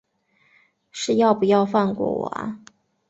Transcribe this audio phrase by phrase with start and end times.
[0.89, 2.59] 是要不要放过我啊